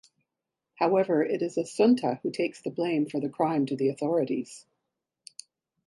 However 0.79 1.23
it 1.23 1.43
is 1.43 1.57
Assunta 1.59 2.19
who 2.23 2.31
takes 2.31 2.59
the 2.59 2.71
blame 2.71 3.05
for 3.07 3.19
the 3.19 3.29
crime 3.29 3.67
to 3.67 3.75
the 3.75 3.89
authorities. 3.89 4.65